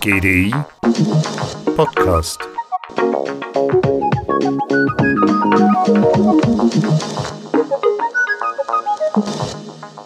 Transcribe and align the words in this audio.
GDI 0.00 0.50
Podcast. 1.76 2.40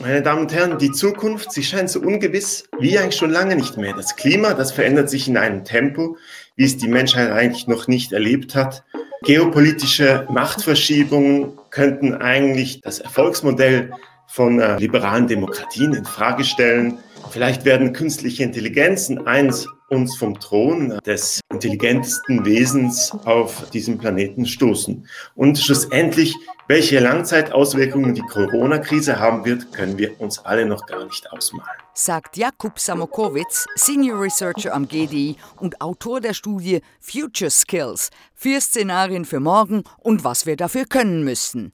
Meine 0.00 0.23
Damen 0.23 0.41
und 0.41 0.53
Herren, 0.53 0.79
die 0.79 0.91
Zukunft, 0.91 1.53
sie 1.53 1.62
scheint 1.62 1.91
so 1.91 2.00
ungewiss 2.00 2.64
wie 2.80 2.98
eigentlich 2.98 3.14
schon 3.14 3.30
lange 3.30 3.55
nicht 3.55 3.77
mehr. 3.77 3.95
Das 3.95 4.16
Klima, 4.16 4.55
das 4.55 4.73
verändert 4.73 5.11
sich 5.11 5.29
in 5.29 5.37
einem 5.37 5.65
Tempo, 5.65 6.17
wie 6.57 6.65
es 6.65 6.77
die 6.77 6.89
Menschheit 6.89 7.30
eigentlich 7.30 7.69
noch 7.69 7.87
nicht 7.87 8.11
erlebt 8.12 8.57
hat. 8.57 8.83
Geopolitische 9.23 10.27
Machtverschiebungen 10.29 11.53
könnten 11.71 12.15
eigentlich 12.15 12.80
das 12.80 12.99
Erfolgsmodell 12.99 13.93
von 14.29 14.61
äh, 14.61 14.79
liberalen 14.79 15.27
Demokratien 15.27 15.95
in 15.95 16.05
Frage 16.05 16.45
stellen. 16.45 16.99
Vielleicht 17.31 17.64
werden 17.64 17.93
künstliche 17.93 18.45
Intelligenzen 18.45 19.27
eins 19.27 19.67
uns 19.89 20.17
vom 20.17 20.39
Thron 20.39 20.99
des 21.07 21.41
intelligentesten 21.50 22.45
Wesens 22.45 23.11
auf 23.25 23.71
diesem 23.71 23.99
Planeten 23.99 24.45
stoßen. 24.46 25.07
Und 25.35 25.59
schlussendlich, 25.59 26.35
welche 26.69 27.00
Langzeitauswirkungen 27.00 28.14
die 28.14 28.22
Corona-Krise 28.22 29.19
haben 29.19 29.45
wird, 29.45 29.72
können 29.72 29.96
wir 29.96 30.21
uns 30.21 30.39
alle 30.41 30.67
noch 30.67 30.86
gar 30.86 31.05
nicht 31.05 31.33
ausmalen. 31.33 31.81
Sagt 31.95 32.36
Jakub 32.36 32.78
Samokowitz, 32.78 33.67
Senior 33.77 34.20
Researcher 34.20 34.75
am 34.75 34.86
GDI 34.86 35.36
und 35.56 35.81
Autor 35.81 36.20
der 36.20 36.34
Studie 36.34 36.83
Future 37.00 37.50
Skills, 37.50 38.11
vier 38.34 38.61
Szenarien 38.61 39.25
für 39.25 39.41
morgen 39.41 39.84
und 39.98 40.22
was 40.22 40.45
wir 40.45 40.56
dafür 40.56 40.84
können 40.84 41.25
müssen. 41.25 41.72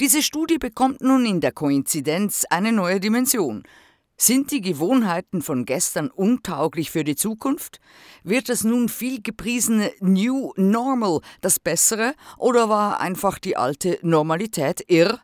Diese 0.00 0.22
Studie 0.22 0.56
bekommt 0.56 1.02
nun 1.02 1.26
in 1.26 1.42
der 1.42 1.52
Koinzidenz 1.52 2.46
eine 2.48 2.72
neue 2.72 3.00
Dimension. 3.00 3.64
Sind 4.16 4.50
die 4.50 4.62
Gewohnheiten 4.62 5.42
von 5.42 5.66
gestern 5.66 6.08
untauglich 6.10 6.90
für 6.90 7.04
die 7.04 7.16
Zukunft? 7.16 7.80
Wird 8.24 8.48
das 8.48 8.64
nun 8.64 8.88
viel 8.88 9.20
gepriesene 9.20 9.92
New 10.00 10.54
Normal 10.56 11.20
das 11.42 11.58
Bessere 11.58 12.14
oder 12.38 12.70
war 12.70 12.98
einfach 12.98 13.38
die 13.38 13.58
alte 13.58 13.98
Normalität 14.00 14.82
irr? 14.88 15.20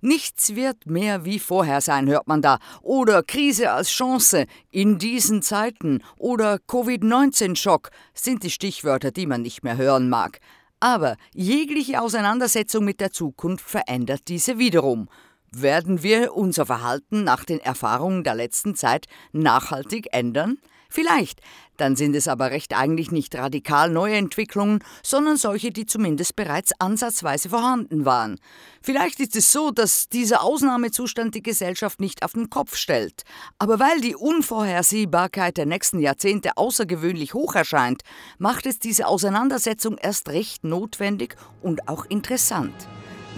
Nichts 0.00 0.56
wird 0.56 0.86
mehr 0.86 1.24
wie 1.24 1.38
vorher 1.38 1.80
sein, 1.80 2.08
hört 2.08 2.26
man 2.26 2.42
da. 2.42 2.58
Oder 2.82 3.22
Krise 3.22 3.70
als 3.70 3.88
Chance 3.88 4.46
in 4.72 4.98
diesen 4.98 5.42
Zeiten 5.42 6.02
oder 6.16 6.58
Covid-19-Schock 6.58 7.90
sind 8.14 8.42
die 8.42 8.50
Stichwörter, 8.50 9.12
die 9.12 9.26
man 9.26 9.42
nicht 9.42 9.62
mehr 9.62 9.76
hören 9.76 10.08
mag. 10.08 10.40
Aber 10.80 11.16
jegliche 11.34 12.00
Auseinandersetzung 12.00 12.84
mit 12.84 13.00
der 13.00 13.10
Zukunft 13.10 13.68
verändert 13.68 14.22
diese 14.28 14.58
wiederum. 14.58 15.08
Werden 15.50 16.02
wir 16.02 16.34
unser 16.34 16.66
Verhalten 16.66 17.24
nach 17.24 17.44
den 17.44 17.58
Erfahrungen 17.58 18.22
der 18.22 18.34
letzten 18.34 18.74
Zeit 18.74 19.06
nachhaltig 19.32 20.08
ändern? 20.12 20.58
Vielleicht, 20.90 21.40
dann 21.80 21.96
sind 21.96 22.14
es 22.14 22.28
aber 22.28 22.50
recht 22.50 22.76
eigentlich 22.76 23.10
nicht 23.10 23.34
radikal 23.34 23.90
neue 23.90 24.16
Entwicklungen, 24.16 24.80
sondern 25.02 25.36
solche, 25.36 25.70
die 25.70 25.86
zumindest 25.86 26.36
bereits 26.36 26.72
ansatzweise 26.78 27.48
vorhanden 27.48 28.04
waren. 28.04 28.38
Vielleicht 28.82 29.20
ist 29.20 29.36
es 29.36 29.52
so, 29.52 29.70
dass 29.70 30.08
dieser 30.08 30.42
Ausnahmezustand 30.42 31.34
die 31.34 31.42
Gesellschaft 31.42 32.00
nicht 32.00 32.22
auf 32.24 32.32
den 32.32 32.50
Kopf 32.50 32.76
stellt. 32.76 33.22
Aber 33.58 33.78
weil 33.78 34.00
die 34.00 34.14
Unvorhersehbarkeit 34.14 35.56
der 35.56 35.66
nächsten 35.66 36.00
Jahrzehnte 36.00 36.56
außergewöhnlich 36.56 37.34
hoch 37.34 37.54
erscheint, 37.54 38.02
macht 38.38 38.66
es 38.66 38.78
diese 38.78 39.06
Auseinandersetzung 39.06 39.98
erst 39.98 40.28
recht 40.28 40.64
notwendig 40.64 41.36
und 41.62 41.88
auch 41.88 42.04
interessant. 42.06 42.74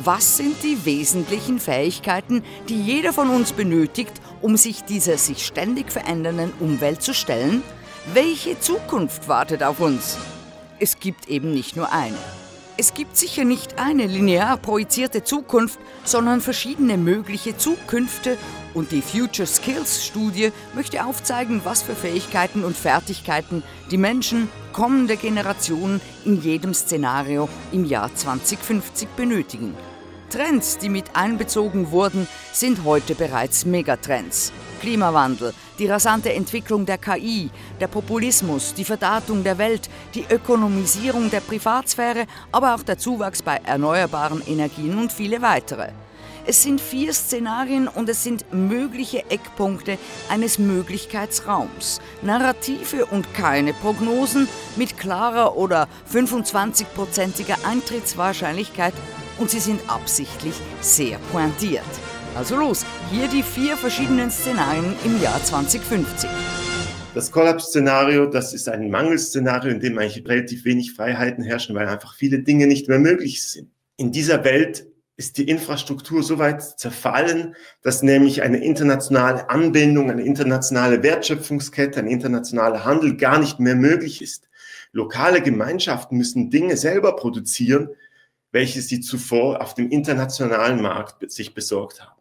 Was 0.03 0.39
sind 0.39 0.63
die 0.63 0.85
wesentlichen 0.87 1.61
Fähigkeiten, 1.61 2.43
die 2.69 2.81
jeder 2.81 3.13
von 3.13 3.29
uns 3.29 3.53
benötigt, 3.53 4.13
um 4.41 4.57
sich 4.57 4.83
dieser 4.85 5.19
sich 5.19 5.45
ständig 5.45 5.93
verändernden 5.93 6.53
Umwelt 6.59 7.03
zu 7.03 7.13
stellen? 7.13 7.63
Welche 8.07 8.59
Zukunft 8.59 9.29
wartet 9.29 9.63
auf 9.63 9.79
uns? 9.79 10.17
Es 10.79 11.01
gibt 11.01 11.29
eben 11.29 11.53
nicht 11.53 11.77
nur 11.77 11.93
eine. 11.93 12.17
Es 12.79 12.95
gibt 12.95 13.15
sicher 13.19 13.45
nicht 13.45 13.79
eine 13.79 14.07
linear 14.07 14.57
projizierte 14.57 15.23
Zukunft, 15.23 15.79
sondern 16.03 16.41
verschiedene 16.41 16.97
mögliche 16.97 17.59
Zukünfte 17.59 18.39
und 18.73 18.91
die 18.91 19.03
Future 19.03 19.47
Skills 19.47 20.07
Studie 20.07 20.51
möchte 20.75 21.05
aufzeigen, 21.05 21.61
was 21.65 21.83
für 21.83 21.95
Fähigkeiten 21.95 22.65
und 22.65 22.75
Fertigkeiten 22.75 23.63
die 23.91 23.99
Menschen 23.99 24.49
kommende 24.73 25.19
Generationen 25.19 26.01
in 26.25 26.41
jedem 26.41 26.73
Szenario 26.73 27.51
im 27.71 27.85
Jahr 27.85 28.13
2050 28.15 29.09
benötigen. 29.11 29.75
Trends, 30.31 30.79
die 30.79 30.89
mit 30.89 31.17
einbezogen 31.17 31.91
wurden, 31.91 32.27
sind 32.53 32.83
heute 32.85 33.15
bereits 33.15 33.67
Megatrends. 33.67 34.53
Klimawandel, 34.81 35.55
die 35.79 35.87
rasante 35.87 36.33
Entwicklung 36.33 36.87
der 36.87 36.99
KI, 36.99 37.51
der 37.81 37.87
Populismus, 37.87 38.75
die 38.75 38.85
Verdatung 38.85 39.45
der 39.45 39.59
Welt, 39.59 39.89
die 40.15 40.25
Ökonomisierung 40.29 41.31
der 41.31 41.41
Privatsphäre, 41.41 42.27
aber 42.51 42.75
auch 42.75 42.83
der 42.83 42.99
Zuwachs 42.99 43.43
bei 43.43 43.61
erneuerbaren 43.65 44.43
Energien 44.47 44.99
und 44.99 45.13
viele 45.13 45.43
weitere. 45.43 45.91
Es 46.47 46.63
sind 46.63 46.81
vier 46.81 47.13
Szenarien 47.13 47.87
und 47.87 48.09
es 48.09 48.25
sind 48.25 48.53
mögliche 48.53 49.31
Eckpunkte 49.31 49.99
eines 50.29 50.59
Möglichkeitsraums. 50.59 52.01
Narrative 52.23 53.07
und 53.07 53.35
keine 53.35 53.75
Prognosen 53.75 54.49
mit 54.77 54.97
klarer 54.97 55.57
oder 55.57 55.87
25-prozentiger 56.13 57.65
Eintrittswahrscheinlichkeit 57.65 58.95
und 59.39 59.51
sie 59.51 59.61
sind 59.61 59.81
absichtlich 59.89 60.55
sehr 60.81 61.19
pointiert. 61.31 61.85
Also 62.37 62.57
los, 62.57 62.87
hier 63.11 63.29
die 63.29 63.43
vier 63.43 63.77
verschiedenen 63.77 64.31
Szenarien 64.31 64.95
im 65.05 65.21
Jahr 65.21 65.43
2050. 65.43 66.31
Das 67.13 67.33
Kollaps-Szenario, 67.33 68.27
das 68.27 68.55
ist 68.55 68.69
ein 68.69 68.89
Mangelszenario, 68.89 69.73
in 69.73 69.81
dem 69.81 69.99
eigentlich 69.99 70.27
relativ 70.29 70.65
wenig 70.65 70.93
Freiheiten 70.93 71.43
herrschen, 71.43 71.75
weil 71.75 71.89
einfach 71.89 72.15
viele 72.15 72.39
Dinge 72.39 72.69
nicht 72.69 72.89
mehr 72.89 73.01
möglich 73.01 73.43
sind. 73.43 73.73
In 73.97 74.13
dieser 74.13 74.45
Welt 74.45 74.87
ist 75.17 75.37
die 75.37 75.49
Infrastruktur 75.49 76.23
so 76.23 76.39
weit 76.39 76.63
zerfallen, 76.63 77.57
dass 77.83 78.03
nämlich 78.03 78.43
eine 78.43 78.65
internationale 78.65 79.51
Anbindung, 79.51 80.09
eine 80.09 80.23
internationale 80.23 81.03
Wertschöpfungskette, 81.03 81.99
ein 81.99 82.07
internationaler 82.07 82.85
Handel 82.85 83.17
gar 83.17 83.41
nicht 83.41 83.59
mehr 83.59 83.75
möglich 83.75 84.23
ist. 84.23 84.49
Lokale 84.93 85.43
Gemeinschaften 85.43 86.17
müssen 86.17 86.49
Dinge 86.49 86.77
selber 86.77 87.17
produzieren, 87.17 87.91
welche 88.53 88.81
sie 88.83 89.01
zuvor 89.01 89.61
auf 89.61 89.75
dem 89.75 89.91
internationalen 89.91 90.81
Markt 90.81 91.31
sich 91.31 91.55
besorgt 91.55 92.01
haben. 92.01 92.20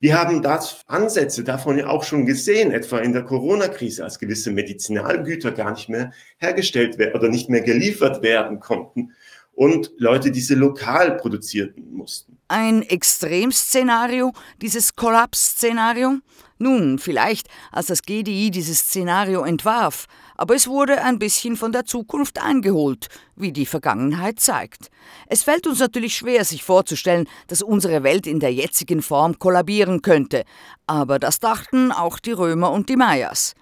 Wir 0.00 0.18
haben 0.18 0.42
das 0.42 0.82
Ansätze 0.86 1.44
davon 1.44 1.78
ja 1.78 1.88
auch 1.88 2.04
schon 2.04 2.26
gesehen, 2.26 2.72
etwa 2.72 2.98
in 2.98 3.12
der 3.12 3.22
Corona-Krise, 3.22 4.04
als 4.04 4.18
gewisse 4.18 4.50
Medizinalgüter 4.50 5.52
gar 5.52 5.72
nicht 5.72 5.88
mehr 5.88 6.12
hergestellt 6.38 6.98
werden 6.98 7.14
oder 7.14 7.28
nicht 7.28 7.48
mehr 7.48 7.62
geliefert 7.62 8.22
werden 8.22 8.60
konnten 8.60 9.12
und 9.58 9.90
Leute 9.98 10.30
diese 10.30 10.54
lokal 10.54 11.16
produzierten 11.16 11.92
mussten. 11.92 12.38
Ein 12.46 12.82
Extremszenario, 12.82 14.32
dieses 14.62 14.94
Kollapsszenario? 14.94 16.18
Nun, 16.58 16.98
vielleicht, 16.98 17.48
als 17.70 17.86
das 17.86 18.02
GDI 18.02 18.50
dieses 18.50 18.80
Szenario 18.80 19.44
entwarf, 19.44 20.06
aber 20.36 20.54
es 20.54 20.66
wurde 20.66 21.02
ein 21.02 21.18
bisschen 21.18 21.56
von 21.56 21.72
der 21.72 21.84
Zukunft 21.84 22.42
eingeholt, 22.42 23.08
wie 23.36 23.52
die 23.52 23.66
Vergangenheit 23.66 24.40
zeigt. 24.40 24.90
Es 25.28 25.44
fällt 25.44 25.66
uns 25.66 25.78
natürlich 25.78 26.16
schwer, 26.16 26.44
sich 26.44 26.64
vorzustellen, 26.64 27.28
dass 27.46 27.62
unsere 27.62 28.02
Welt 28.02 28.26
in 28.26 28.40
der 28.40 28.52
jetzigen 28.52 29.02
Form 29.02 29.38
kollabieren 29.38 30.02
könnte, 30.02 30.44
aber 30.86 31.18
das 31.18 31.38
dachten 31.38 31.92
auch 31.92 32.18
die 32.18 32.32
Römer 32.32 32.72
und 32.72 32.88
die 32.88 32.96
Mayas. 32.96 33.54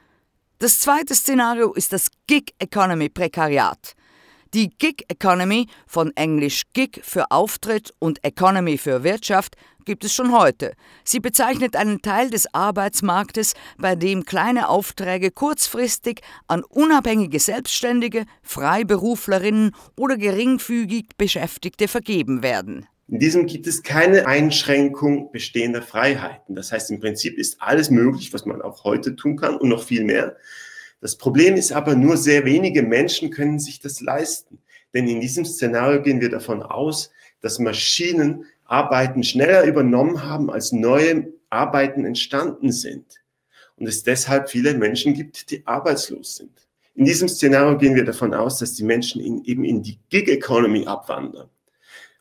Das 0.59 0.79
zweite 0.79 1.15
Szenario 1.15 1.75
ist 1.75 1.93
das 1.93 2.09
Gig 2.27 2.55
Economy 2.59 3.11
Prekariat. 3.11 3.93
Die 4.55 4.71
Gig 4.71 5.05
Economy, 5.09 5.67
von 5.87 6.17
Englisch 6.17 6.63
Gig 6.73 7.01
für 7.03 7.31
Auftritt 7.31 7.93
und 7.99 8.25
Economy 8.25 8.79
für 8.79 9.05
Wirtschaft, 9.05 9.57
gibt 9.87 10.05
es 10.05 10.13
schon 10.13 10.37
heute. 10.39 10.75
Sie 11.05 11.21
bezeichnet 11.21 11.77
einen 11.77 12.03
Teil 12.03 12.29
des 12.29 12.53
Arbeitsmarktes, 12.53 13.55
bei 13.79 13.97
dem 13.97 14.25
kleine 14.25 14.69
Aufträge 14.69 15.31
kurzfristig 15.31 16.21
an 16.47 16.63
unabhängige 16.65 17.41
Selbstständige, 17.41 18.27
Freiberuflerinnen 18.43 19.71
oder 19.97 20.19
geringfügig 20.19 21.07
Beschäftigte 21.17 21.89
vergeben 21.89 22.43
werden. 22.43 22.87
In 23.09 23.21
diesem 23.21 23.47
gibt 23.47 23.69
es 23.69 23.85
keine 23.85 24.27
Einschränkung 24.27 25.31
bestehender 25.31 25.81
Freiheiten. 25.81 26.57
Das 26.57 26.73
heißt, 26.73 26.91
im 26.91 26.99
Prinzip 26.99 27.39
ist 27.39 27.63
alles 27.63 27.89
möglich, 27.89 28.33
was 28.35 28.45
man 28.45 28.61
auch 28.61 28.83
heute 28.83 29.15
tun 29.15 29.37
kann 29.37 29.57
und 29.57 29.69
noch 29.69 29.85
viel 29.85 30.03
mehr. 30.05 30.37
Das 31.01 31.17
Problem 31.17 31.55
ist 31.55 31.71
aber, 31.71 31.95
nur 31.95 32.17
sehr 32.17 32.45
wenige 32.45 32.83
Menschen 32.83 33.31
können 33.31 33.61
sich 33.61 33.79
das 33.79 34.01
leisten. 34.01 34.59
Denn 34.93 35.07
in 35.07 35.21
diesem 35.21 35.45
Szenario 35.45 36.03
gehen 36.03 36.21
wir 36.21 36.31
davon 36.31 36.63
aus, 36.63 37.13
dass 37.41 37.61
Maschinen 37.61 38.45
Arbeiten 38.69 39.23
schneller 39.23 39.65
übernommen 39.65 40.23
haben, 40.23 40.51
als 40.51 40.73
neue 40.73 41.33
Arbeiten 41.51 42.05
entstanden 42.05 42.73
sind. 42.73 43.05
Und 43.77 43.87
es 43.87 44.03
deshalb 44.03 44.51
viele 44.51 44.75
Menschen 44.75 45.15
gibt, 45.15 45.51
die 45.51 45.67
arbeitslos 45.67 46.37
sind. 46.37 46.67
In 46.95 47.05
diesem 47.05 47.29
Szenario 47.29 47.77
gehen 47.77 47.95
wir 47.95 48.05
davon 48.05 48.33
aus, 48.33 48.59
dass 48.59 48.73
die 48.73 48.85
Menschen 48.85 49.21
in, 49.21 49.45
eben 49.45 49.65
in 49.65 49.83
die 49.83 49.99
Gig 50.09 50.29
Economy 50.29 50.87
abwandern. 50.87 51.51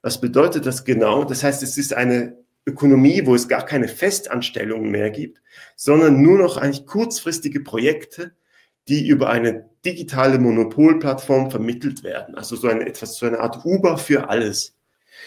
Was 0.02 0.20
bedeutet 0.20 0.66
das 0.66 0.84
genau? 0.84 1.24
Das 1.24 1.44
heißt, 1.44 1.64
es 1.64 1.78
ist 1.78 1.94
eine 1.94 2.38
Ökonomie, 2.66 3.26
wo 3.26 3.36
es 3.36 3.48
gar 3.48 3.66
keine 3.66 3.88
Festanstellungen 3.88 4.92
mehr 4.92 5.12
gibt, 5.12 5.42
sondern 5.76 6.22
nur 6.22 6.38
noch 6.38 6.58
eigentlich 6.58 6.86
kurzfristige 6.86 7.62
Projekte, 7.62 8.36
die 8.88 9.08
über 9.08 9.30
eine 9.30 9.70
digitale 9.84 10.40
Monopolplattform 10.40 11.50
vermittelt 11.50 12.04
werden. 12.04 12.36
Also 12.36 12.56
so 12.56 12.68
eine, 12.68 12.86
etwas, 12.86 13.18
so 13.18 13.26
eine 13.26 13.40
Art 13.40 13.66
Uber 13.66 13.98
für 13.98 14.30
alles. 14.30 14.75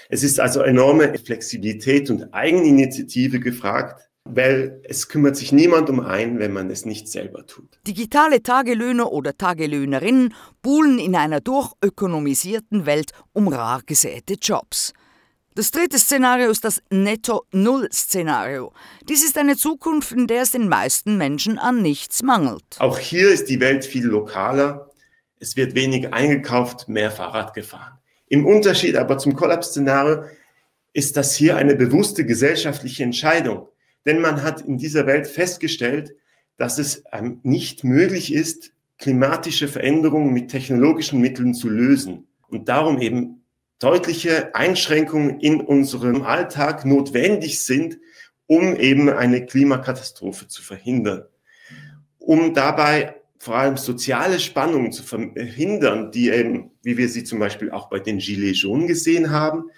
Es 0.09 0.23
ist 0.23 0.41
also 0.41 0.63
enorme 0.63 1.19
Flexibilität 1.19 2.11
und 2.11 2.33
Eigeninitiative 2.33 3.41
gefragt, 3.41 4.09
weil 4.25 4.81
es 4.85 5.09
kümmert 5.09 5.37
sich 5.37 5.53
niemand 5.53 5.89
um 5.89 6.01
einen, 6.01 6.39
wenn 6.39 6.53
man 6.53 6.71
es 6.71 6.85
nicht 6.85 7.09
selber 7.09 7.47
tut. 7.47 7.79
Digitale 7.87 8.43
Tagelöhner 8.43 9.11
oder 9.11 9.37
Tagelöhnerinnen 9.37 10.35
buhlen 10.63 10.99
in 10.99 11.17
einer 11.17 11.41
durchökonomisierten 11.41 12.87
Welt 12.87 13.13
um 13.33 13.49
rar 13.49 13.83
gesäte 13.87 14.35
Jobs. 14.35 14.93
Das 15.55 15.73
dritte 15.73 15.99
Szenario 15.99 16.51
ist 16.51 16.65
das 16.65 16.81
Netto-Null-Szenario. 16.91 18.73
Dies 19.09 19.25
ist 19.25 19.37
eine 19.37 19.57
Zukunft, 19.57 20.13
in 20.13 20.29
der 20.29 20.43
es 20.43 20.53
den 20.53 20.69
meisten 20.69 21.19
Menschen 21.19 21.59
an 21.59 21.83
nichts 21.83 22.23
mangelt. 22.23 22.77
Auch 22.79 22.99
hier 22.99 23.29
ist 23.31 23.49
die 23.49 23.59
Welt 23.59 23.85
viel 23.85 24.05
lokaler. 24.05 24.91
Es 25.41 25.57
wird 25.57 25.75
weniger 25.75 26.13
eingekauft, 26.13 26.89
mehr 26.89 27.11
Fahrrad 27.11 27.55
gefahren. 27.55 27.99
Im 28.29 28.47
Unterschied 28.47 28.97
aber 28.97 29.19
zum 29.19 29.35
Kollaps-Szenario 29.35 30.25
ist 30.93 31.17
das 31.17 31.35
hier 31.35 31.57
eine 31.57 31.77
bewusste 31.77 32.25
gesellschaftliche 32.25 33.05
Entscheidung. 33.05 33.69
Denn 34.07 34.21
man 34.21 34.43
hat 34.43 34.63
in 34.63 34.79
dieser 34.79 35.07
Welt 35.07 35.27
festgestellt, 35.27 36.15
dass 36.57 36.79
es 36.79 37.05
ähm, 37.13 37.41
nicht 37.43 37.85
möglich 37.85 38.33
ist, 38.33 38.73
klimatische 38.99 39.69
Veränderungen 39.69 40.33
mit 40.33 40.51
technologischen 40.51 41.21
Mitteln 41.21 41.55
zu 41.55 41.69
lösen. 41.69 42.27
Und 42.49 42.69
darum 42.69 43.01
eben 43.01 43.43
deutliche 43.79 44.55
Einschränkungen 44.55 45.41
in 45.41 45.61
unserem 45.61 46.23
Alltag 46.23 46.85
notwendig 46.85 47.61
sind, 47.61 47.99
um 48.47 48.75
eben 48.77 49.09
eine 49.09 49.47
Klimakatastrophe 49.47 50.49
zu 50.49 50.63
verhindern. 50.63 51.25
Um 52.19 52.55
dabei 52.55 53.15
vor 53.39 53.57
allem 53.57 53.77
soziale 53.77 54.41
Spannungen 54.41 54.93
zu 54.93 55.03
verhindern, 55.03 56.11
die 56.11 56.31
eben, 56.31 56.71
wie 56.83 56.97
wir 56.97 57.09
sie 57.09 57.25
zum 57.25 57.39
Beispiel 57.39 57.71
auch 57.71 57.89
bei 57.89 58.01
den 58.01 58.19
Gilets 58.19 58.63
jaunes 58.63 58.89
gesehen 58.89 59.31
haben, 59.31 59.71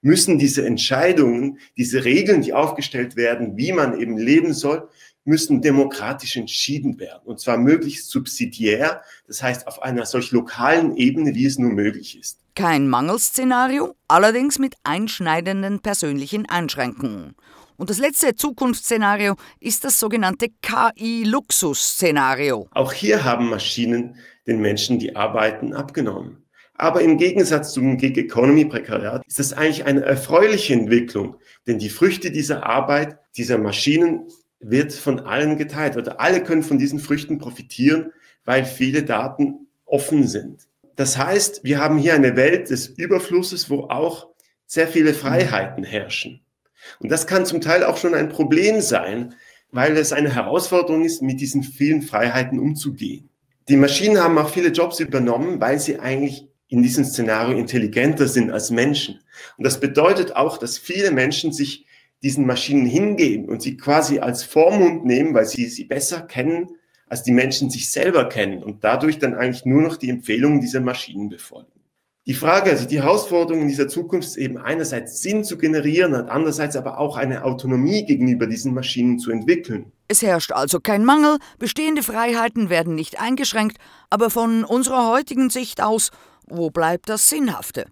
müssen 0.00 0.38
diese 0.38 0.64
Entscheidungen, 0.64 1.58
diese 1.76 2.04
Regeln, 2.04 2.42
die 2.42 2.52
aufgestellt 2.52 3.16
werden, 3.16 3.56
wie 3.56 3.72
man 3.72 3.98
eben 3.98 4.16
leben 4.16 4.54
soll, 4.54 4.88
müssen 5.24 5.60
demokratisch 5.60 6.36
entschieden 6.36 6.98
werden. 6.98 7.20
Und 7.24 7.38
zwar 7.38 7.58
möglichst 7.58 8.10
subsidiär, 8.10 9.02
das 9.26 9.42
heißt 9.42 9.66
auf 9.66 9.82
einer 9.82 10.06
solch 10.06 10.30
lokalen 10.30 10.96
Ebene, 10.96 11.34
wie 11.34 11.44
es 11.44 11.58
nur 11.58 11.70
möglich 11.70 12.18
ist. 12.18 12.38
Kein 12.54 12.88
Mangelszenario, 12.88 13.94
allerdings 14.08 14.58
mit 14.58 14.74
einschneidenden 14.84 15.80
persönlichen 15.80 16.48
Einschränkungen. 16.48 17.34
Und 17.78 17.88
das 17.90 17.98
letzte 18.00 18.34
Zukunftsszenario 18.34 19.36
ist 19.60 19.84
das 19.84 20.00
sogenannte 20.00 20.48
KI-Luxus-Szenario. 20.62 22.66
Auch 22.72 22.92
hier 22.92 23.22
haben 23.22 23.48
Maschinen 23.48 24.16
den 24.48 24.60
Menschen 24.60 24.98
die 24.98 25.14
Arbeiten 25.14 25.72
abgenommen. 25.72 26.42
Aber 26.74 27.02
im 27.02 27.18
Gegensatz 27.18 27.72
zum 27.72 27.96
Gig 27.96 28.18
Economy 28.18 28.64
Prekariat 28.64 29.22
ist 29.28 29.38
das 29.38 29.52
eigentlich 29.52 29.84
eine 29.84 30.00
erfreuliche 30.00 30.74
Entwicklung, 30.74 31.36
denn 31.68 31.78
die 31.78 31.88
Früchte 31.88 32.32
dieser 32.32 32.66
Arbeit, 32.66 33.16
dieser 33.36 33.58
Maschinen 33.58 34.26
wird 34.58 34.92
von 34.92 35.20
allen 35.20 35.56
geteilt 35.56 35.96
oder 35.96 36.20
alle 36.20 36.42
können 36.42 36.64
von 36.64 36.78
diesen 36.78 36.98
Früchten 36.98 37.38
profitieren, 37.38 38.10
weil 38.44 38.64
viele 38.64 39.04
Daten 39.04 39.68
offen 39.84 40.26
sind. 40.26 40.66
Das 40.96 41.16
heißt, 41.16 41.62
wir 41.62 41.78
haben 41.78 41.96
hier 41.96 42.14
eine 42.14 42.34
Welt 42.34 42.70
des 42.70 42.88
Überflusses, 42.88 43.70
wo 43.70 43.84
auch 43.84 44.30
sehr 44.66 44.88
viele 44.88 45.14
Freiheiten 45.14 45.84
herrschen. 45.84 46.40
Und 47.00 47.10
das 47.10 47.26
kann 47.26 47.46
zum 47.46 47.60
Teil 47.60 47.84
auch 47.84 47.96
schon 47.96 48.14
ein 48.14 48.28
Problem 48.28 48.80
sein, 48.80 49.34
weil 49.70 49.96
es 49.96 50.12
eine 50.12 50.34
Herausforderung 50.34 51.04
ist, 51.04 51.22
mit 51.22 51.40
diesen 51.40 51.62
vielen 51.62 52.02
Freiheiten 52.02 52.58
umzugehen. 52.58 53.28
Die 53.68 53.76
Maschinen 53.76 54.18
haben 54.18 54.38
auch 54.38 54.48
viele 54.48 54.70
Jobs 54.70 54.98
übernommen, 55.00 55.60
weil 55.60 55.78
sie 55.78 55.98
eigentlich 55.98 56.48
in 56.68 56.82
diesem 56.82 57.04
Szenario 57.04 57.56
intelligenter 57.56 58.28
sind 58.28 58.50
als 58.50 58.70
Menschen. 58.70 59.20
Und 59.56 59.64
das 59.64 59.80
bedeutet 59.80 60.36
auch, 60.36 60.58
dass 60.58 60.78
viele 60.78 61.10
Menschen 61.10 61.52
sich 61.52 61.86
diesen 62.22 62.46
Maschinen 62.46 62.86
hingeben 62.86 63.48
und 63.48 63.62
sie 63.62 63.76
quasi 63.76 64.18
als 64.18 64.42
Vormund 64.42 65.04
nehmen, 65.04 65.34
weil 65.34 65.46
sie 65.46 65.66
sie 65.66 65.84
besser 65.84 66.22
kennen 66.22 66.68
als 67.08 67.22
die 67.22 67.32
Menschen 67.32 67.70
sich 67.70 67.90
selber 67.90 68.28
kennen 68.28 68.62
und 68.62 68.84
dadurch 68.84 69.18
dann 69.18 69.34
eigentlich 69.34 69.64
nur 69.64 69.82
noch 69.82 69.96
die 69.96 70.10
Empfehlungen 70.10 70.60
dieser 70.60 70.80
Maschinen 70.80 71.28
befolgen. 71.28 71.77
Die 72.28 72.34
Frage, 72.34 72.68
also 72.68 72.86
die 72.86 73.00
Herausforderung 73.00 73.62
in 73.62 73.68
dieser 73.68 73.88
Zukunft 73.88 74.28
ist 74.28 74.36
eben 74.36 74.58
einerseits 74.58 75.22
Sinn 75.22 75.44
zu 75.44 75.56
generieren 75.56 76.12
und 76.12 76.28
andererseits 76.28 76.76
aber 76.76 76.98
auch 76.98 77.16
eine 77.16 77.42
Autonomie 77.42 78.04
gegenüber 78.04 78.46
diesen 78.46 78.74
Maschinen 78.74 79.18
zu 79.18 79.30
entwickeln. 79.30 79.92
Es 80.08 80.20
herrscht 80.20 80.52
also 80.52 80.78
kein 80.78 81.06
Mangel, 81.06 81.38
bestehende 81.58 82.02
Freiheiten 82.02 82.68
werden 82.68 82.94
nicht 82.94 83.18
eingeschränkt, 83.18 83.78
aber 84.10 84.28
von 84.28 84.64
unserer 84.64 85.08
heutigen 85.08 85.48
Sicht 85.48 85.82
aus, 85.82 86.10
wo 86.46 86.68
bleibt 86.68 87.08
das 87.08 87.30
Sinnhafte? 87.30 87.86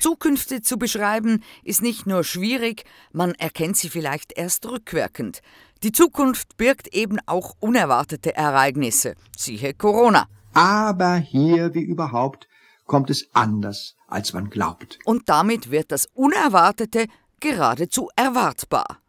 Zukünfte 0.00 0.60
zu 0.60 0.76
beschreiben 0.76 1.44
ist 1.62 1.82
nicht 1.82 2.08
nur 2.08 2.24
schwierig, 2.24 2.86
man 3.12 3.34
erkennt 3.34 3.76
sie 3.76 3.88
vielleicht 3.88 4.36
erst 4.36 4.66
rückwirkend. 4.66 5.42
Die 5.84 5.92
Zukunft 5.92 6.56
birgt 6.56 6.88
eben 6.92 7.18
auch 7.26 7.54
unerwartete 7.60 8.34
Ereignisse. 8.34 9.14
Siehe 9.36 9.74
Corona. 9.74 10.26
Aber 10.54 11.18
hier 11.18 11.72
wie 11.72 11.82
überhaupt 11.82 12.48
kommt 12.86 13.10
es 13.10 13.28
anders, 13.32 13.96
als 14.06 14.32
man 14.32 14.50
glaubt. 14.50 14.98
Und 15.04 15.28
damit 15.28 15.70
wird 15.70 15.92
das 15.92 16.06
Unerwartete 16.14 17.06
geradezu 17.40 18.08
erwartbar. 18.16 19.00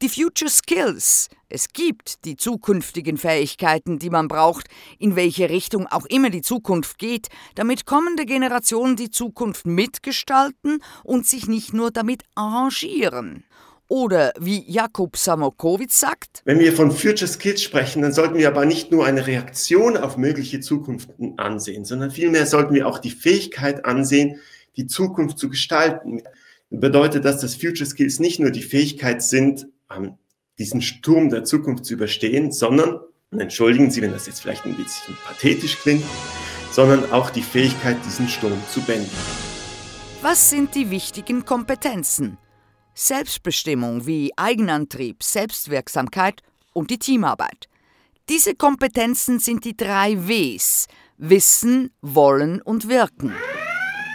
Die 0.00 0.08
Future 0.08 0.50
Skills. 0.50 1.28
Es 1.48 1.68
gibt 1.68 2.24
die 2.24 2.36
zukünftigen 2.36 3.18
Fähigkeiten, 3.18 4.00
die 4.00 4.10
man 4.10 4.26
braucht, 4.26 4.66
in 4.98 5.14
welche 5.14 5.48
Richtung 5.48 5.86
auch 5.86 6.06
immer 6.06 6.30
die 6.30 6.42
Zukunft 6.42 6.98
geht, 6.98 7.28
damit 7.54 7.86
kommende 7.86 8.26
Generationen 8.26 8.96
die 8.96 9.10
Zukunft 9.10 9.64
mitgestalten 9.64 10.82
und 11.04 11.26
sich 11.26 11.46
nicht 11.46 11.72
nur 11.72 11.92
damit 11.92 12.24
arrangieren. 12.34 13.44
Oder 13.92 14.32
wie 14.40 14.64
Jakub 14.72 15.18
Samokowitz 15.18 16.00
sagt, 16.00 16.40
wenn 16.46 16.58
wir 16.58 16.72
von 16.72 16.90
Future 16.92 17.30
Skills 17.30 17.60
sprechen, 17.60 18.00
dann 18.00 18.14
sollten 18.14 18.38
wir 18.38 18.48
aber 18.48 18.64
nicht 18.64 18.90
nur 18.90 19.04
eine 19.04 19.26
Reaktion 19.26 19.98
auf 19.98 20.16
mögliche 20.16 20.60
Zukunften 20.60 21.38
ansehen, 21.38 21.84
sondern 21.84 22.10
vielmehr 22.10 22.46
sollten 22.46 22.72
wir 22.72 22.88
auch 22.88 22.98
die 22.98 23.10
Fähigkeit 23.10 23.84
ansehen, 23.84 24.40
die 24.78 24.86
Zukunft 24.86 25.38
zu 25.38 25.50
gestalten. 25.50 26.22
Bedeutet 26.70 27.26
das, 27.26 27.42
dass 27.42 27.54
Future 27.54 27.84
Skills 27.84 28.18
nicht 28.18 28.40
nur 28.40 28.50
die 28.50 28.62
Fähigkeit 28.62 29.22
sind, 29.22 29.66
diesen 30.58 30.80
Sturm 30.80 31.28
der 31.28 31.44
Zukunft 31.44 31.84
zu 31.84 31.92
überstehen, 31.92 32.50
sondern, 32.50 32.98
und 33.30 33.40
entschuldigen 33.40 33.90
Sie, 33.90 34.00
wenn 34.00 34.12
das 34.12 34.26
jetzt 34.26 34.40
vielleicht 34.40 34.64
ein 34.64 34.74
bisschen 34.74 35.18
pathetisch 35.26 35.76
klingt, 35.76 36.04
sondern 36.70 37.12
auch 37.12 37.28
die 37.28 37.42
Fähigkeit, 37.42 37.98
diesen 38.06 38.26
Sturm 38.26 38.58
zu 38.70 38.80
bändigen. 38.80 39.12
Was 40.22 40.48
sind 40.48 40.74
die 40.74 40.88
wichtigen 40.88 41.44
Kompetenzen? 41.44 42.38
Selbstbestimmung 42.94 44.06
wie 44.06 44.32
Eigenantrieb, 44.36 45.22
Selbstwirksamkeit 45.22 46.42
und 46.72 46.90
die 46.90 46.98
Teamarbeit. 46.98 47.68
Diese 48.28 48.54
Kompetenzen 48.54 49.38
sind 49.38 49.64
die 49.64 49.76
drei 49.76 50.16
Ws 50.28 50.86
Wissen, 51.16 51.90
Wollen 52.00 52.60
und 52.60 52.88
Wirken. 52.88 53.32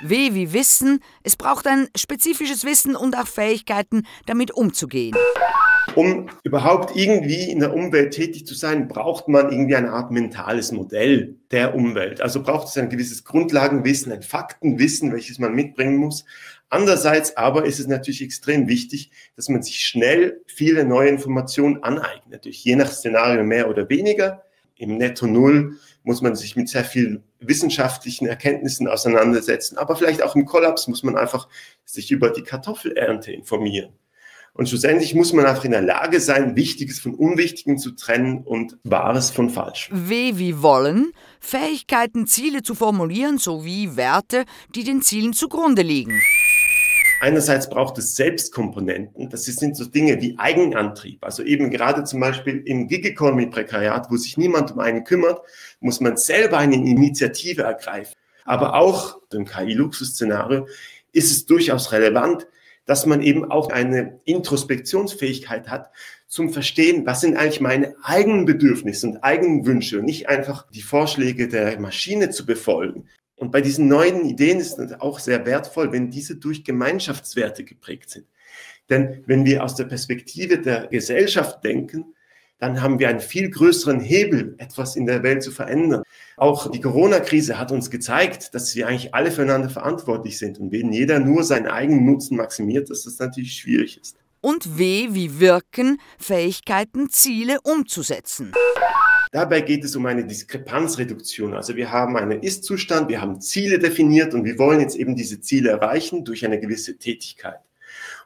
W 0.03 0.33
wie 0.33 0.53
Wissen, 0.53 0.99
es 1.23 1.35
braucht 1.35 1.65
ein 1.65 1.87
spezifisches 1.95 2.65
Wissen 2.65 2.95
und 2.95 3.17
auch 3.17 3.27
Fähigkeiten, 3.27 4.03
damit 4.25 4.51
umzugehen. 4.51 5.15
Um 5.95 6.27
überhaupt 6.43 6.95
irgendwie 6.95 7.49
in 7.49 7.59
der 7.59 7.73
Umwelt 7.73 8.13
tätig 8.13 8.45
zu 8.45 8.53
sein, 8.53 8.87
braucht 8.87 9.27
man 9.27 9.51
irgendwie 9.51 9.75
eine 9.75 9.91
Art 9.91 10.11
mentales 10.11 10.71
Modell 10.71 11.35
der 11.49 11.73
Umwelt. 11.73 12.21
Also 12.21 12.43
braucht 12.43 12.67
es 12.67 12.77
ein 12.77 12.89
gewisses 12.89 13.23
Grundlagenwissen, 13.23 14.11
ein 14.11 14.21
Faktenwissen, 14.21 15.11
welches 15.11 15.39
man 15.39 15.55
mitbringen 15.55 15.97
muss. 15.97 16.25
Andererseits 16.69 17.37
aber 17.37 17.65
ist 17.65 17.79
es 17.79 17.87
natürlich 17.87 18.21
extrem 18.21 18.67
wichtig, 18.67 19.11
dass 19.35 19.47
man 19.47 19.63
sich 19.63 19.79
schnell 19.79 20.41
viele 20.47 20.83
neue 20.83 21.09
Informationen 21.09 21.81
aneignet. 21.83 22.29
Natürlich 22.29 22.63
je 22.63 22.75
nach 22.75 22.91
Szenario 22.91 23.43
mehr 23.43 23.69
oder 23.69 23.89
weniger. 23.89 24.43
Im 24.75 24.97
Netto 24.97 25.27
Null 25.27 25.77
muss 26.03 26.21
man 26.21 26.35
sich 26.35 26.55
mit 26.55 26.69
sehr 26.69 26.83
vielen 26.83 27.23
wissenschaftlichen 27.39 28.27
Erkenntnissen 28.27 28.87
auseinandersetzen. 28.87 29.77
Aber 29.77 29.95
vielleicht 29.95 30.21
auch 30.21 30.35
im 30.35 30.45
Kollaps 30.45 30.87
muss 30.87 31.03
man 31.03 31.17
einfach 31.17 31.47
sich 31.85 32.11
über 32.11 32.29
die 32.29 32.43
Kartoffelernte 32.43 33.31
informieren. 33.31 33.93
Und 34.53 34.67
schlussendlich 34.67 35.13
muss 35.13 35.33
man 35.33 35.45
einfach 35.45 35.65
in 35.65 35.71
der 35.71 35.83
Lage 35.83 36.19
sein, 36.19 36.55
Wichtiges 36.55 36.99
von 36.99 37.13
Unwichtigem 37.13 37.77
zu 37.77 37.91
trennen 37.91 38.43
und 38.43 38.77
Wahres 38.83 39.29
von 39.29 39.51
Falsch. 39.51 39.89
W 39.93 40.33
wie 40.37 40.61
wollen, 40.63 41.11
Fähigkeiten, 41.39 42.25
Ziele 42.25 42.63
zu 42.63 42.73
formulieren 42.73 43.37
sowie 43.37 43.95
Werte, 43.95 44.45
die 44.73 44.83
den 44.83 45.03
Zielen 45.03 45.33
zugrunde 45.33 45.83
liegen. 45.83 46.19
Einerseits 47.19 47.67
braucht 47.67 47.97
es 47.97 48.15
Selbstkomponenten. 48.15 49.29
Das 49.29 49.45
sind 49.45 49.75
so 49.75 49.85
Dinge 49.85 50.21
wie 50.21 50.37
Eigenantrieb. 50.37 51.23
Also 51.23 51.41
eben 51.41 51.71
gerade 51.71 52.03
zum 52.03 52.19
Beispiel 52.19 52.61
im 52.65 52.87
Gig 52.87 53.05
Economy 53.05 53.47
Prekariat, 53.47 54.11
wo 54.11 54.17
sich 54.17 54.37
niemand 54.37 54.71
um 54.71 54.79
einen 54.79 55.03
kümmert, 55.03 55.41
muss 55.79 55.99
man 55.99 56.17
selber 56.17 56.59
eine 56.59 56.75
Initiative 56.75 57.63
ergreifen. 57.63 58.13
Aber 58.45 58.75
auch 58.75 59.19
im 59.33 59.45
KI-Luxus-Szenario 59.45 60.67
ist 61.11 61.31
es 61.31 61.45
durchaus 61.47 61.91
relevant, 61.91 62.47
dass 62.85 63.05
man 63.05 63.21
eben 63.21 63.49
auch 63.51 63.69
eine 63.69 64.19
Introspektionsfähigkeit 64.25 65.69
hat 65.69 65.89
zum 66.27 66.51
Verstehen, 66.51 67.05
was 67.05 67.21
sind 67.21 67.35
eigentlich 67.35 67.61
meine 67.61 67.95
eigenen 68.03 68.45
Bedürfnisse 68.45 69.07
und 69.07 69.17
eigenen 69.23 69.65
Wünsche 69.65 69.99
und 69.99 70.05
nicht 70.05 70.29
einfach 70.29 70.69
die 70.69 70.81
Vorschläge 70.81 71.47
der 71.47 71.79
Maschine 71.79 72.29
zu 72.29 72.45
befolgen. 72.45 73.09
Und 73.37 73.51
bei 73.51 73.61
diesen 73.61 73.87
neuen 73.87 74.25
Ideen 74.25 74.59
ist 74.59 74.77
es 74.79 74.99
auch 74.99 75.19
sehr 75.19 75.45
wertvoll, 75.45 75.91
wenn 75.91 76.09
diese 76.09 76.35
durch 76.35 76.63
Gemeinschaftswerte 76.63 77.63
geprägt 77.63 78.09
sind. 78.09 78.25
Denn 78.89 79.23
wenn 79.25 79.45
wir 79.45 79.63
aus 79.63 79.75
der 79.75 79.85
Perspektive 79.85 80.59
der 80.59 80.87
Gesellschaft 80.87 81.63
denken, 81.63 82.13
dann 82.59 82.81
haben 82.81 82.97
wir 82.97 83.09
einen 83.09 83.19
viel 83.19 83.51
größeren 83.51 83.99
Hebel, 83.99 84.55
etwas 84.57 84.95
in 84.95 85.05
der 85.05 85.21
Welt 85.21 85.43
zu 85.43 85.51
verändern. 85.51 86.01
Auch 86.37 86.71
die 86.71 86.81
Corona-Krise 86.81 87.59
hat 87.59 87.71
uns 87.71 87.91
gezeigt, 87.91 88.55
dass 88.55 88.75
wir 88.75 88.87
eigentlich 88.87 89.13
alle 89.13 89.31
füreinander 89.31 89.69
verantwortlich 89.69 90.39
sind. 90.39 90.57
Und 90.59 90.71
wenn 90.71 90.91
jeder 90.91 91.19
nur 91.19 91.43
seinen 91.43 91.67
eigenen 91.67 92.05
Nutzen 92.05 92.35
maximiert, 92.35 92.89
dass 92.89 93.03
das 93.03 93.19
natürlich 93.19 93.53
schwierig 93.53 93.99
ist. 94.01 94.17
Und 94.41 94.79
W 94.79 95.09
wie 95.11 95.39
Wirken, 95.39 95.99
Fähigkeiten, 96.17 97.09
Ziele 97.11 97.59
umzusetzen. 97.61 98.53
Dabei 99.31 99.61
geht 99.61 99.83
es 99.83 99.95
um 99.95 100.05
eine 100.05 100.25
Diskrepanzreduktion. 100.25 101.53
Also 101.53 101.75
wir 101.75 101.91
haben 101.91 102.17
einen 102.17 102.41
Ist-Zustand, 102.41 103.09
wir 103.09 103.21
haben 103.21 103.41
Ziele 103.41 103.79
definiert 103.79 104.33
und 104.33 104.45
wir 104.45 104.57
wollen 104.57 104.79
jetzt 104.79 104.95
eben 104.95 105.15
diese 105.15 105.41
Ziele 105.41 105.71
erreichen 105.71 106.23
durch 106.23 106.45
eine 106.45 106.59
gewisse 106.59 106.97
Tätigkeit. 106.97 107.59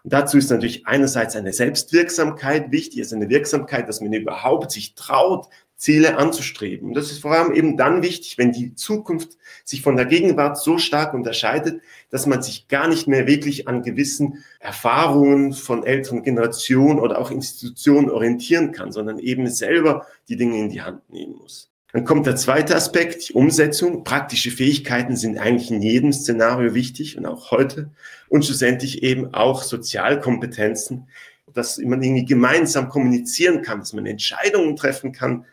Und 0.03 0.13
dazu 0.13 0.38
ist 0.38 0.50
natürlich 0.50 0.88
einerseits 0.88 1.36
eine 1.36 1.53
Selbstwirksamkeit 1.53 2.72
wichtig, 2.72 3.01
also 3.01 3.15
eine 3.15 3.29
Wirksamkeit, 3.29 3.88
dass 3.88 4.01
man 4.01 4.13
überhaupt 4.13 4.72
sich 4.72 4.96
traut, 4.96 5.48
Ziele 5.82 6.18
anzustreben. 6.18 6.90
Und 6.90 6.94
das 6.94 7.10
ist 7.12 7.24
vor 7.24 7.32
allem 7.32 7.54
eben 7.54 7.76
dann 7.76 8.04
wichtig, 8.04 8.38
wenn 8.38 8.52
die 8.52 8.76
Zukunft 8.76 9.38
sich 9.66 9.82
von 9.82 9.98
der 9.98 10.06
Gegenwart 10.06 10.60
so 10.60 10.78
stark 10.78 11.16
unterscheidet, 11.16 11.82
dass 12.12 12.28
man 12.28 12.44
sich 12.44 12.68
gar 12.68 12.88
nicht 12.88 13.08
mehr 13.08 13.26
wirklich 13.26 13.68
an 13.68 13.82
gewissen 13.82 14.44
Erfahrungen 14.60 15.54
von 15.54 15.84
älteren 15.84 16.22
Generationen 16.22 17.00
oder 17.00 17.18
auch 17.18 17.32
Institutionen 17.32 18.12
orientieren 18.12 18.74
kann, 18.74 18.92
sondern 18.92 19.18
eben 19.18 19.50
selber 19.50 20.06
die 20.30 20.38
Dinge 20.38 20.60
in 20.60 20.70
die 20.70 20.84
Hand 20.84 21.10
nehmen 21.10 21.34
muss. 21.34 21.72
Dann 21.94 22.06
kommt 22.06 22.28
der 22.28 22.36
zweite 22.36 22.76
Aspekt, 22.76 23.30
die 23.30 23.34
Umsetzung. 23.34 24.04
Praktische 24.04 24.52
Fähigkeiten 24.52 25.16
sind 25.16 25.40
eigentlich 25.40 25.72
in 25.72 25.82
jedem 25.82 26.14
Szenario 26.14 26.76
wichtig 26.76 27.18
und 27.18 27.26
auch 27.26 27.50
heute. 27.50 27.90
Und 28.30 28.46
schlussendlich 28.46 29.02
eben 29.02 29.34
auch 29.34 29.64
Sozialkompetenzen, 29.64 31.08
dass 31.52 31.80
man 31.80 32.04
irgendwie 32.04 32.26
gemeinsam 32.26 32.88
kommunizieren 32.88 33.64
kann, 33.64 33.80
dass 33.80 33.94
man 33.94 34.06
Entscheidungen 34.06 34.76
treffen 34.76 35.12
kann, 35.12 35.46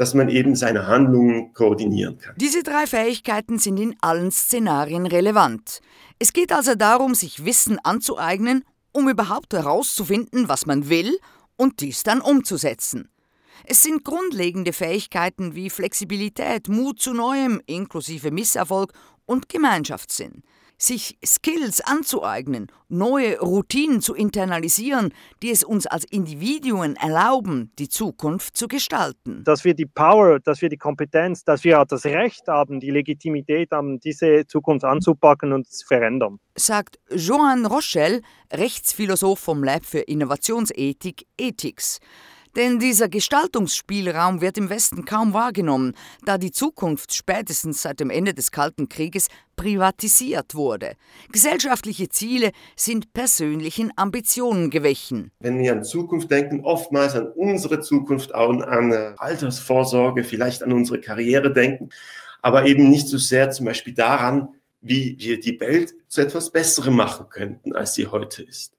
dass 0.00 0.14
man 0.14 0.30
eben 0.30 0.56
seine 0.56 0.86
Handlungen 0.86 1.52
koordinieren 1.52 2.16
kann. 2.16 2.34
Diese 2.38 2.62
drei 2.62 2.86
Fähigkeiten 2.86 3.58
sind 3.58 3.78
in 3.78 3.96
allen 4.00 4.30
Szenarien 4.30 5.04
relevant. 5.04 5.82
Es 6.18 6.32
geht 6.32 6.52
also 6.54 6.74
darum, 6.74 7.14
sich 7.14 7.44
Wissen 7.44 7.78
anzueignen, 7.78 8.64
um 8.92 9.10
überhaupt 9.10 9.52
herauszufinden, 9.52 10.48
was 10.48 10.64
man 10.64 10.88
will 10.88 11.18
und 11.56 11.82
dies 11.82 12.02
dann 12.02 12.22
umzusetzen. 12.22 13.10
Es 13.66 13.82
sind 13.82 14.02
grundlegende 14.02 14.72
Fähigkeiten 14.72 15.54
wie 15.54 15.68
Flexibilität, 15.68 16.70
Mut 16.70 16.98
zu 16.98 17.12
Neuem 17.12 17.60
inklusive 17.66 18.30
Misserfolg 18.30 18.94
und 19.26 19.50
Gemeinschaftssinn. 19.50 20.42
Sich 20.82 21.18
Skills 21.22 21.82
anzueignen, 21.82 22.72
neue 22.88 23.38
Routinen 23.38 24.00
zu 24.00 24.14
internalisieren, 24.14 25.12
die 25.42 25.50
es 25.50 25.62
uns 25.62 25.86
als 25.86 26.04
Individuen 26.04 26.96
erlauben, 26.96 27.70
die 27.78 27.90
Zukunft 27.90 28.56
zu 28.56 28.66
gestalten. 28.66 29.44
Dass 29.44 29.62
wir 29.62 29.74
die 29.74 29.84
Power, 29.84 30.40
dass 30.40 30.62
wir 30.62 30.70
die 30.70 30.78
Kompetenz, 30.78 31.44
dass 31.44 31.64
wir 31.64 31.84
das 31.84 32.06
Recht 32.06 32.48
haben, 32.48 32.80
die 32.80 32.90
Legitimität 32.90 33.72
haben, 33.72 34.00
diese 34.00 34.46
Zukunft 34.46 34.86
anzupacken 34.86 35.52
und 35.52 35.70
zu 35.70 35.86
verändern. 35.86 36.40
Sagt 36.56 36.98
Johan 37.10 37.66
Rochelle, 37.66 38.22
Rechtsphilosoph 38.50 39.38
vom 39.38 39.62
Lab 39.62 39.84
für 39.84 40.00
Innovationsethik 40.00 41.26
Ethics. 41.36 42.00
Denn 42.56 42.80
dieser 42.80 43.08
Gestaltungsspielraum 43.08 44.40
wird 44.40 44.58
im 44.58 44.70
Westen 44.70 45.04
kaum 45.04 45.32
wahrgenommen, 45.32 45.94
da 46.24 46.36
die 46.36 46.50
Zukunft 46.50 47.14
spätestens 47.14 47.82
seit 47.82 48.00
dem 48.00 48.10
Ende 48.10 48.34
des 48.34 48.50
Kalten 48.50 48.88
Krieges 48.88 49.28
privatisiert 49.54 50.54
wurde. 50.54 50.94
Gesellschaftliche 51.30 52.08
Ziele 52.08 52.50
sind 52.76 53.12
persönlichen 53.12 53.92
Ambitionen 53.96 54.70
gewichen. 54.70 55.30
Wenn 55.38 55.58
wir 55.58 55.72
an 55.72 55.84
Zukunft 55.84 56.30
denken, 56.30 56.64
oftmals 56.64 57.14
an 57.14 57.28
unsere 57.28 57.80
Zukunft, 57.80 58.34
auch 58.34 58.60
an 58.62 58.92
Altersvorsorge, 59.18 60.24
vielleicht 60.24 60.62
an 60.62 60.72
unsere 60.72 61.00
Karriere 61.00 61.52
denken, 61.52 61.90
aber 62.42 62.66
eben 62.66 62.88
nicht 62.90 63.06
so 63.06 63.18
sehr 63.18 63.50
zum 63.50 63.66
Beispiel 63.66 63.94
daran, 63.94 64.48
wie 64.80 65.16
wir 65.18 65.38
die 65.38 65.60
Welt 65.60 65.92
zu 66.08 66.22
etwas 66.22 66.50
Besserem 66.50 66.96
machen 66.96 67.26
könnten, 67.28 67.76
als 67.76 67.94
sie 67.94 68.06
heute 68.06 68.42
ist. 68.42 68.72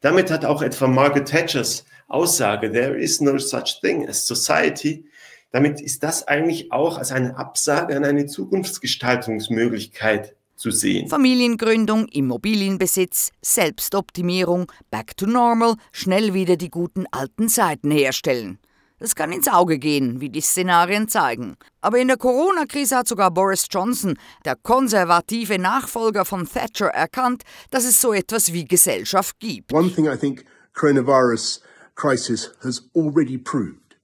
Damit 0.00 0.30
hat 0.30 0.44
auch 0.44 0.62
etwa 0.62 0.86
Margaret 0.86 1.28
Thatchers 1.28 1.84
Aussage, 2.12 2.70
there 2.70 2.96
is 2.96 3.20
no 3.20 3.38
such 3.38 3.80
thing 3.80 4.08
as 4.08 4.24
society, 4.26 5.04
damit 5.50 5.80
ist 5.80 6.02
das 6.02 6.26
eigentlich 6.28 6.72
auch 6.72 6.98
als 6.98 7.12
eine 7.12 7.36
Absage 7.36 7.96
an 7.96 8.04
eine 8.04 8.26
Zukunftsgestaltungsmöglichkeit 8.26 10.34
zu 10.56 10.70
sehen. 10.70 11.08
Familiengründung, 11.08 12.08
Immobilienbesitz, 12.08 13.30
Selbstoptimierung, 13.42 14.70
back 14.90 15.16
to 15.16 15.26
normal, 15.26 15.76
schnell 15.90 16.34
wieder 16.34 16.56
die 16.56 16.70
guten 16.70 17.06
alten 17.10 17.48
Zeiten 17.48 17.90
herstellen. 17.90 18.58
Das 18.98 19.16
kann 19.16 19.32
ins 19.32 19.48
Auge 19.48 19.78
gehen, 19.78 20.20
wie 20.20 20.30
die 20.30 20.40
Szenarien 20.40 21.08
zeigen. 21.08 21.56
Aber 21.80 21.98
in 21.98 22.06
der 22.06 22.16
Corona-Krise 22.16 22.98
hat 22.98 23.08
sogar 23.08 23.32
Boris 23.32 23.66
Johnson, 23.68 24.16
der 24.44 24.54
konservative 24.54 25.58
Nachfolger 25.58 26.24
von 26.24 26.48
Thatcher, 26.48 26.86
erkannt, 26.86 27.42
dass 27.72 27.84
es 27.84 28.00
so 28.00 28.12
etwas 28.12 28.52
wie 28.52 28.64
Gesellschaft 28.64 29.40
gibt. 29.40 29.72
One 29.72 29.92
thing 29.92 30.06
I 30.06 30.16
think 30.16 30.44
coronavirus 30.74 31.62
crisis 31.94 32.50
has 32.62 32.82
already 32.94 33.38
proved 33.38 33.96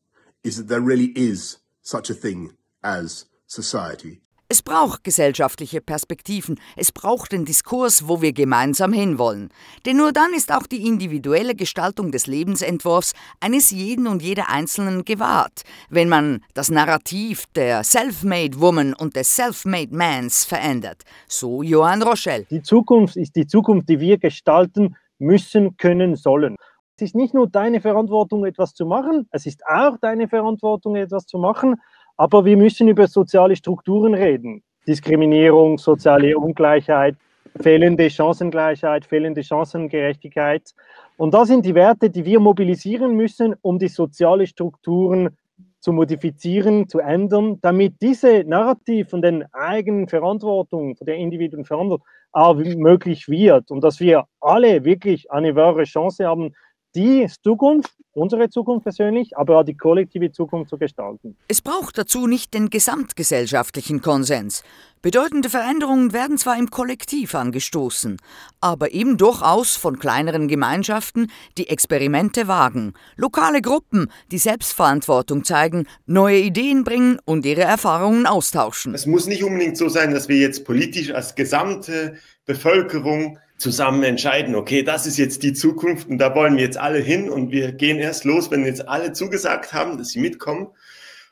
is 0.45 0.57
that 0.57 0.69
there 0.69 0.81
really 0.81 1.13
is 1.17 1.59
such 1.83 2.11
a 2.11 2.15
thing 2.15 2.53
as 2.83 3.27
society. 3.47 4.21
Es 4.51 4.63
braucht 4.63 5.05
gesellschaftliche 5.05 5.83
Perspektiven, 5.83 6.59
es 6.75 6.91
braucht 6.91 7.33
den 7.33 7.45
Diskurs, 7.45 8.09
wo 8.09 8.23
wir 8.23 8.33
gemeinsam 8.33 8.95
hinwollen. 8.95 9.51
Denn 9.85 9.99
nur 9.99 10.11
dann 10.11 10.33
ist 10.33 10.51
auch 10.51 10.67
die 10.67 10.87
individuelle 10.87 11.55
Gestaltung 11.55 12.13
des 12.13 12.27
Lebensentwurfs 12.27 13.13
eines 13.41 13.71
jeden 13.71 14.07
und 14.07 14.23
jeder 14.23 14.49
Einzelnen 14.49 15.05
gewahrt, 15.05 15.65
wenn 15.91 16.09
man 16.09 16.43
das 16.55 16.71
Narrativ 16.71 17.45
der 17.57 17.85
Self-Made 17.85 18.59
Woman 18.59 18.95
und 18.95 19.17
des 19.17 19.37
Self-Made 19.37 19.95
Mans 19.95 20.47
verändert. 20.47 21.03
So 21.27 21.63
Johann 21.63 22.01
Rochelle. 22.01 22.47
Die 22.51 22.63
Zukunft 22.63 23.17
ist 23.17 23.37
die 23.37 23.47
Zukunft, 23.47 23.91
die 23.91 24.01
wir 24.01 24.17
gestalten 24.17 24.97
müssen, 25.19 25.77
können, 25.77 26.17
sollen. 26.17 26.57
Es 27.01 27.11
ist 27.11 27.15
nicht 27.15 27.33
nur 27.33 27.49
deine 27.49 27.81
Verantwortung, 27.81 28.45
etwas 28.45 28.75
zu 28.75 28.85
machen, 28.85 29.29
es 29.31 29.47
ist 29.47 29.65
auch 29.65 29.99
deine 29.99 30.27
Verantwortung, 30.27 30.97
etwas 30.97 31.27
zu 31.27 31.39
machen, 31.39 31.77
aber 32.17 32.45
wir 32.45 32.57
müssen 32.57 32.89
über 32.89 33.07
soziale 33.07 33.55
Strukturen 33.55 34.15
reden. 34.15 34.65
Diskriminierung, 34.85 35.79
soziale 35.79 36.37
Ungleichheit, 36.37 37.15
fehlende 37.61 38.11
Chancengleichheit, 38.11 39.05
fehlende 39.05 39.45
Chancengerechtigkeit. 39.45 40.75
Und 41.17 41.35
das 41.35 41.47
sind 41.47 41.65
die 41.65 41.77
Werte, 41.77 42.11
die 42.11 42.25
wir 42.25 42.41
mobilisieren 42.41 43.15
müssen, 43.15 43.55
um 43.63 43.79
die 43.79 43.87
sozialen 43.87 44.49
Strukturen 44.49 45.37
zu 45.79 45.93
modifizieren, 45.93 46.89
zu 46.89 46.99
ändern, 46.99 47.61
damit 47.61 48.03
diese 48.03 48.43
Narrativ 48.43 49.11
von 49.11 49.23
den 49.23 49.45
eigenen 49.53 50.09
Verantwortung, 50.09 50.97
von 50.97 51.07
der 51.07 51.15
individuellen 51.15 51.65
Verantwortung 51.65 52.05
auch 52.33 52.57
möglich 52.57 53.29
wird 53.29 53.71
und 53.71 53.85
dass 53.85 54.01
wir 54.01 54.25
alle 54.41 54.85
wirklich 54.85 55.31
eine 55.31 55.55
wahre 55.55 55.85
Chance 55.85 56.27
haben, 56.27 56.55
die 56.95 57.27
Zukunft, 57.43 57.93
unsere 58.13 58.51
Zukunft 58.51 58.85
persönlich, 58.85 59.37
aber 59.37 59.59
auch 59.59 59.63
die 59.63 59.77
kollektive 59.77 60.33
Zukunft 60.33 60.71
zu 60.71 60.79
gestalten. 60.79 61.37
Es 61.49 61.63
braucht 61.63 61.99
dazu 61.99 62.27
nicht 62.27 62.55
den 62.55 62.71
gesamtgesellschaftlichen 62.71 64.03
Konsens. 64.03 64.63
Bedeutende 65.01 65.49
Veränderungen 65.49 66.13
werden 66.13 66.39
zwar 66.39 66.59
im 66.59 66.71
Kollektiv 66.71 67.37
angestoßen, 67.37 68.17
aber 68.61 68.93
eben 68.93 69.17
durchaus 69.17 69.77
von 69.77 70.01
kleineren 70.01 70.49
Gemeinschaften, 70.49 71.31
die 71.57 71.69
Experimente 71.69 72.49
wagen, 72.49 72.95
lokale 73.17 73.63
Gruppen, 73.63 74.11
die 74.33 74.39
Selbstverantwortung 74.39 75.45
zeigen, 75.45 75.87
neue 76.07 76.41
Ideen 76.41 76.83
bringen 76.83 77.21
und 77.25 77.47
ihre 77.47 77.63
Erfahrungen 77.63 78.27
austauschen. 78.27 78.93
Es 78.93 79.07
muss 79.07 79.29
nicht 79.29 79.45
unbedingt 79.45 79.77
so 79.77 79.89
sein, 79.89 80.13
dass 80.13 80.29
wir 80.29 80.39
jetzt 80.39 80.65
politisch 80.65 81.13
als 81.13 81.37
gesamte 81.37 82.17
Bevölkerung 82.45 83.39
zusammen 83.59 84.03
entscheiden, 84.05 84.55
okay, 84.55 84.83
das 84.83 85.07
ist 85.07 85.19
jetzt 85.19 85.43
die 85.43 85.53
Zukunft 85.53 86.09
und 86.09 86.19
da 86.19 86.35
wollen 86.35 86.57
wir 86.57 86.65
jetzt 86.65 86.79
alle 86.79 87.01
hin 87.01 87.29
und 87.29 87.51
wir 87.51 87.73
gehen 87.73 87.99
erst 87.99 88.25
los, 88.25 88.51
wenn 88.51 88.65
jetzt 88.65 88.89
alle 88.89 89.13
zugesagt 89.13 89.73
haben, 89.73 89.99
dass 89.99 90.11
sie 90.11 90.21
mitkommen, 90.21 90.69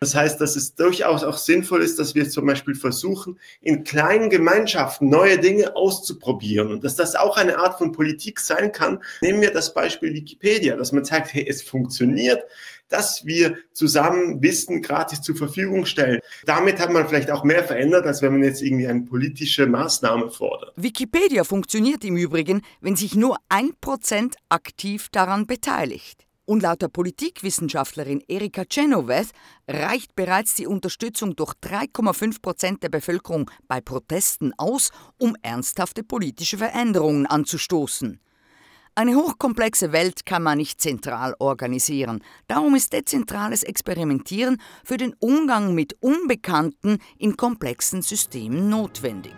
Das 0.00 0.14
heißt, 0.14 0.40
dass 0.40 0.56
es 0.56 0.74
durchaus 0.74 1.24
auch 1.24 1.38
sinnvoll 1.38 1.82
ist, 1.82 1.98
dass 1.98 2.14
wir 2.14 2.28
zum 2.28 2.46
Beispiel 2.46 2.74
versuchen, 2.74 3.38
in 3.62 3.82
kleinen 3.84 4.28
Gemeinschaften 4.28 5.08
neue 5.08 5.38
Dinge 5.38 5.74
auszuprobieren 5.74 6.70
und 6.70 6.84
dass 6.84 6.96
das 6.96 7.14
auch 7.14 7.36
eine 7.38 7.58
Art 7.58 7.78
von 7.78 7.92
Politik 7.92 8.40
sein 8.40 8.72
kann. 8.72 9.02
Nehmen 9.22 9.40
wir 9.40 9.52
das 9.52 9.72
Beispiel 9.72 10.12
Wikipedia, 10.12 10.76
dass 10.76 10.92
man 10.92 11.04
sagt, 11.04 11.32
hey, 11.32 11.46
es 11.48 11.62
funktioniert, 11.62 12.42
dass 12.88 13.24
wir 13.24 13.56
zusammen 13.72 14.42
Wissen 14.42 14.82
gratis 14.82 15.22
zur 15.22 15.36
Verfügung 15.36 15.86
stellen. 15.86 16.20
Damit 16.44 16.78
hat 16.78 16.92
man 16.92 17.08
vielleicht 17.08 17.30
auch 17.30 17.44
mehr 17.44 17.64
verändert, 17.64 18.06
als 18.06 18.22
wenn 18.22 18.32
man 18.32 18.42
jetzt 18.42 18.62
irgendwie 18.62 18.86
eine 18.86 19.02
politische 19.02 19.66
Maßnahme 19.66 20.30
fordert. 20.30 20.72
Wikipedia 20.76 21.44
funktioniert 21.44 22.04
im 22.04 22.16
Übrigen, 22.16 22.62
wenn 22.80 22.96
sich 22.96 23.14
nur 23.14 23.36
ein 23.48 23.70
Prozent 23.80 24.36
aktiv 24.48 25.08
daran 25.10 25.46
beteiligt. 25.46 26.26
Und 26.48 26.62
laut 26.62 26.80
der 26.80 26.88
Politikwissenschaftlerin 26.88 28.22
Erika 28.28 28.64
Chenoweth 28.64 29.32
reicht 29.66 30.14
bereits 30.14 30.54
die 30.54 30.68
Unterstützung 30.68 31.34
durch 31.34 31.54
3,5 31.54 32.40
Prozent 32.40 32.82
der 32.84 32.88
Bevölkerung 32.88 33.50
bei 33.66 33.80
Protesten 33.80 34.52
aus, 34.56 34.90
um 35.18 35.34
ernsthafte 35.42 36.04
politische 36.04 36.58
Veränderungen 36.58 37.26
anzustoßen. 37.26 38.20
Eine 38.98 39.14
hochkomplexe 39.14 39.92
Welt 39.92 40.24
kann 40.24 40.42
man 40.42 40.56
nicht 40.56 40.80
zentral 40.80 41.34
organisieren. 41.38 42.22
Darum 42.48 42.74
ist 42.74 42.94
dezentrales 42.94 43.62
Experimentieren 43.62 44.56
für 44.84 44.96
den 44.96 45.12
Umgang 45.18 45.74
mit 45.74 45.98
Unbekannten 46.00 46.96
in 47.18 47.36
komplexen 47.36 48.00
Systemen 48.00 48.70
notwendig. 48.70 49.34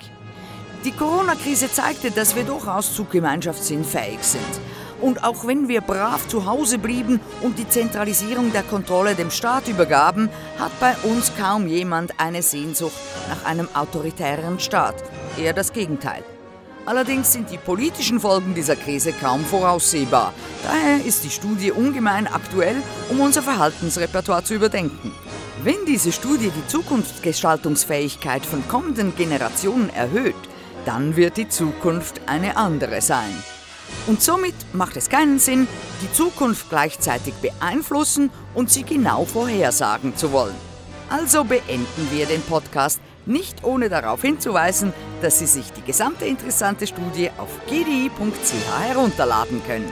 Die 0.84 0.92
Corona-Krise 0.92 1.72
zeigte, 1.72 2.12
dass 2.12 2.36
wir 2.36 2.44
durchaus 2.44 2.94
zu 2.94 3.04
Gemeinschaftssinn 3.04 3.84
fähig 3.84 4.22
sind. 4.22 4.60
Und 5.00 5.24
auch 5.24 5.44
wenn 5.44 5.66
wir 5.66 5.80
brav 5.80 6.28
zu 6.28 6.46
Hause 6.46 6.78
blieben 6.78 7.18
und 7.42 7.58
die 7.58 7.68
Zentralisierung 7.68 8.52
der 8.52 8.62
Kontrolle 8.62 9.16
dem 9.16 9.32
Staat 9.32 9.66
übergaben, 9.66 10.28
hat 10.60 10.78
bei 10.78 10.96
uns 10.98 11.32
kaum 11.36 11.66
jemand 11.66 12.20
eine 12.20 12.42
Sehnsucht 12.42 13.00
nach 13.28 13.44
einem 13.44 13.68
autoritären 13.74 14.60
Staat. 14.60 15.02
Eher 15.36 15.52
das 15.52 15.72
Gegenteil. 15.72 16.22
Allerdings 16.88 17.34
sind 17.34 17.50
die 17.50 17.58
politischen 17.58 18.18
Folgen 18.18 18.54
dieser 18.54 18.74
Krise 18.74 19.12
kaum 19.12 19.44
voraussehbar. 19.44 20.32
Daher 20.64 21.04
ist 21.04 21.22
die 21.22 21.28
Studie 21.28 21.70
ungemein 21.70 22.26
aktuell, 22.26 22.76
um 23.10 23.20
unser 23.20 23.42
Verhaltensrepertoire 23.42 24.42
zu 24.42 24.54
überdenken. 24.54 25.12
Wenn 25.62 25.84
diese 25.86 26.12
Studie 26.12 26.50
die 26.50 26.66
Zukunftsgestaltungsfähigkeit 26.66 28.46
von 28.46 28.66
kommenden 28.68 29.14
Generationen 29.14 29.90
erhöht, 29.90 30.34
dann 30.86 31.14
wird 31.14 31.36
die 31.36 31.50
Zukunft 31.50 32.22
eine 32.24 32.56
andere 32.56 33.02
sein. 33.02 33.36
Und 34.06 34.22
somit 34.22 34.54
macht 34.72 34.96
es 34.96 35.10
keinen 35.10 35.38
Sinn, 35.38 35.68
die 36.00 36.10
Zukunft 36.14 36.70
gleichzeitig 36.70 37.34
beeinflussen 37.34 38.30
und 38.54 38.70
sie 38.70 38.84
genau 38.84 39.26
vorhersagen 39.26 40.16
zu 40.16 40.32
wollen. 40.32 40.56
Also 41.10 41.44
beenden 41.44 42.08
wir 42.10 42.24
den 42.24 42.40
Podcast 42.40 42.98
nicht 43.28 43.62
ohne 43.64 43.88
darauf 43.88 44.22
hinzuweisen, 44.22 44.92
dass 45.22 45.38
Sie 45.38 45.46
sich 45.46 45.72
die 45.72 45.82
gesamte 45.82 46.24
interessante 46.24 46.86
Studie 46.86 47.30
auf 47.38 47.48
gdi.ch 47.68 48.88
herunterladen 48.88 49.62
können. 49.66 49.90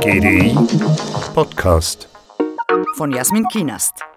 GDI 0.00 0.56
Podcast. 1.34 2.08
Von 2.96 3.12
Jasmin 3.12 3.46
Kienast. 3.48 4.15